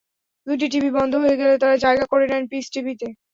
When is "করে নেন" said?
2.11-2.43